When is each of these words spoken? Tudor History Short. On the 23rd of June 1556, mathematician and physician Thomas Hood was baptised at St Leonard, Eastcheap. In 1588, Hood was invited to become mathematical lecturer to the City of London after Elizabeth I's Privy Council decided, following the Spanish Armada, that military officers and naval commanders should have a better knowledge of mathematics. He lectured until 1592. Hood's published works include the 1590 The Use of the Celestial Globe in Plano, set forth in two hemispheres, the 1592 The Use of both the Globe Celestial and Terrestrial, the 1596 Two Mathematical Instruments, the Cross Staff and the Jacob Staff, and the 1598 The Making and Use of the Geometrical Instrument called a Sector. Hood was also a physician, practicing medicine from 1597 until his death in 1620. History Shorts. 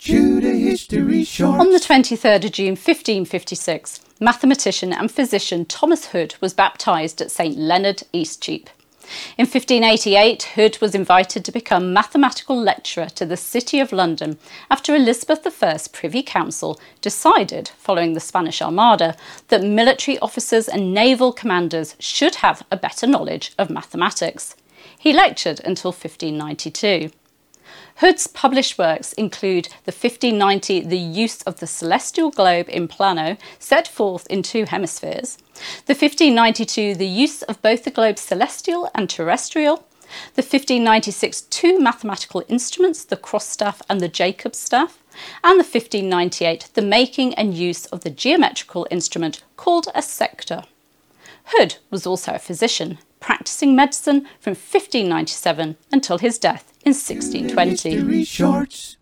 Tudor 0.00 0.54
History 0.54 1.24
Short. 1.24 1.60
On 1.60 1.72
the 1.72 1.78
23rd 1.78 2.46
of 2.46 2.52
June 2.52 2.70
1556, 2.70 4.00
mathematician 4.18 4.94
and 4.94 5.12
physician 5.12 5.66
Thomas 5.66 6.06
Hood 6.06 6.36
was 6.40 6.54
baptised 6.54 7.20
at 7.20 7.30
St 7.30 7.58
Leonard, 7.58 8.04
Eastcheap. 8.14 8.68
In 9.36 9.44
1588, 9.44 10.42
Hood 10.54 10.78
was 10.80 10.94
invited 10.94 11.44
to 11.44 11.52
become 11.52 11.92
mathematical 11.92 12.58
lecturer 12.58 13.10
to 13.10 13.26
the 13.26 13.36
City 13.36 13.78
of 13.78 13.92
London 13.92 14.38
after 14.70 14.96
Elizabeth 14.96 15.62
I's 15.62 15.86
Privy 15.86 16.22
Council 16.22 16.80
decided, 17.02 17.68
following 17.76 18.14
the 18.14 18.20
Spanish 18.20 18.62
Armada, 18.62 19.14
that 19.48 19.62
military 19.62 20.18
officers 20.20 20.66
and 20.66 20.94
naval 20.94 21.30
commanders 21.30 21.94
should 21.98 22.36
have 22.36 22.62
a 22.70 22.76
better 22.78 23.06
knowledge 23.06 23.52
of 23.58 23.68
mathematics. 23.68 24.56
He 24.98 25.12
lectured 25.12 25.60
until 25.62 25.92
1592. 25.92 27.10
Hood's 28.00 28.26
published 28.26 28.78
works 28.78 29.12
include 29.12 29.66
the 29.84 29.92
1590 29.92 30.80
The 30.80 30.96
Use 30.96 31.42
of 31.42 31.60
the 31.60 31.66
Celestial 31.66 32.30
Globe 32.30 32.66
in 32.70 32.88
Plano, 32.88 33.36
set 33.58 33.86
forth 33.86 34.26
in 34.28 34.42
two 34.42 34.64
hemispheres, 34.64 35.36
the 35.84 35.92
1592 35.92 36.94
The 36.94 37.06
Use 37.06 37.42
of 37.42 37.60
both 37.60 37.84
the 37.84 37.90
Globe 37.90 38.16
Celestial 38.16 38.90
and 38.94 39.10
Terrestrial, 39.10 39.84
the 40.34 40.40
1596 40.40 41.42
Two 41.42 41.78
Mathematical 41.78 42.42
Instruments, 42.48 43.04
the 43.04 43.18
Cross 43.18 43.48
Staff 43.48 43.82
and 43.90 44.00
the 44.00 44.08
Jacob 44.08 44.54
Staff, 44.54 45.02
and 45.44 45.60
the 45.60 45.64
1598 45.64 46.70
The 46.72 46.80
Making 46.80 47.34
and 47.34 47.52
Use 47.52 47.84
of 47.84 48.00
the 48.00 48.08
Geometrical 48.08 48.86
Instrument 48.90 49.44
called 49.58 49.88
a 49.94 50.00
Sector. 50.00 50.62
Hood 51.48 51.76
was 51.90 52.06
also 52.06 52.32
a 52.32 52.38
physician, 52.38 52.96
practicing 53.20 53.76
medicine 53.76 54.26
from 54.40 54.52
1597 54.52 55.76
until 55.92 56.18
his 56.18 56.38
death 56.38 56.72
in 56.84 56.92
1620. 56.94 57.90
History 57.90 58.24
Shorts. 58.24 58.96